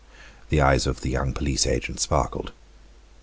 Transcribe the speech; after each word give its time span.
The 0.49 0.61
eyes 0.61 0.87
of 0.87 1.01
the 1.01 1.11
young 1.11 1.31
police 1.31 1.67
agent 1.67 1.99
sparkled. 1.99 2.53